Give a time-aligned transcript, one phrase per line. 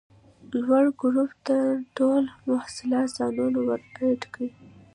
[0.65, 1.57] لوړ ګروپ ته
[1.95, 4.49] ټوله محصلان ځانونه ور اډ کئ!